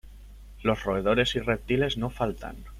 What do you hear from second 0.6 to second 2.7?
Los roedores y reptiles no faltan.